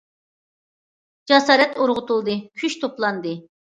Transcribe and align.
جاسارەت 1.33 1.79
ئۇرغۇتۇلدى، 1.87 2.39
كۈچ 2.61 2.83
توپلاندى. 2.85 3.41